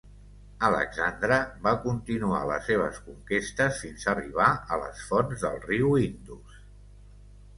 Alexandre 0.67 1.35
va 1.65 1.73
continuar 1.83 2.39
les 2.51 2.63
seves 2.71 2.97
conquestes 3.09 3.77
fins 3.83 4.05
a 4.07 4.11
arribar 4.13 4.47
a 4.77 4.79
les 4.85 5.03
fonts 5.11 5.45
del 5.47 5.59
riu 5.67 5.93
Indus. 6.07 6.57